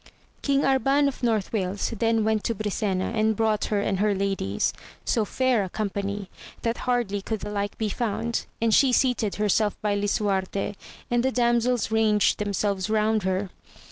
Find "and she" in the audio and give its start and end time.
8.59-8.91